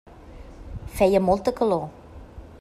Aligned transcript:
Feia 0.95 1.21
molta 1.27 1.55
calor. 1.61 1.87